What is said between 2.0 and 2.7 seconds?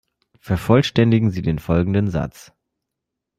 Satz.